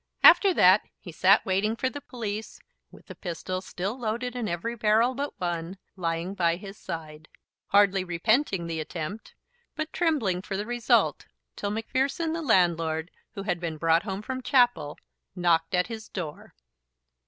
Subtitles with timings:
[0.23, 2.59] After that he had sat waiting for the police,
[2.89, 7.29] with the pistol, still loaded in every barrel but one, lying by his side,
[7.67, 9.35] hardly repenting the attempt,
[9.75, 14.41] but trembling for the result, till Macpherson, the landlord, who had been brought home from
[14.41, 14.97] chapel,
[15.35, 16.55] knocked at his door.